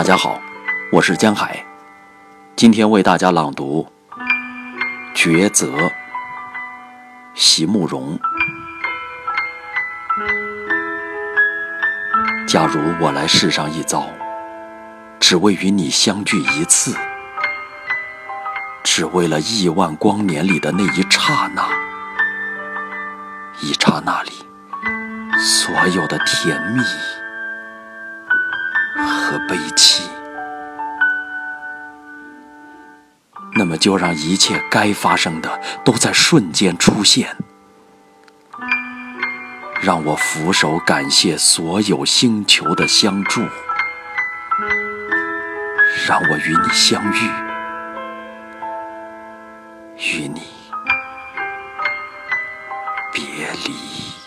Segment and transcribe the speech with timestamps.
[0.00, 0.40] 大家好，
[0.90, 1.62] 我是江海，
[2.56, 3.86] 今天为大家朗读
[5.14, 5.66] 《抉择》，
[7.34, 8.18] 席慕容。
[12.48, 14.06] 假如我来世上一遭，
[15.20, 16.96] 只为与你相聚一次，
[18.82, 21.68] 只为了亿万光年里的那一刹那，
[23.60, 24.30] 一刹那里
[25.38, 26.82] 所有的甜蜜
[29.06, 30.08] 和悲戚，
[33.54, 37.36] 那么就让一切该发生的都在瞬间出现。
[39.82, 43.40] 让我俯首感谢所有星球的相助，
[46.06, 47.30] 让我与你相遇，
[49.96, 50.42] 与你
[53.12, 53.22] 别
[53.64, 54.19] 离。